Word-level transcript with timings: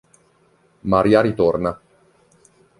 Maria 0.95 1.21
ritorna. 1.21 1.77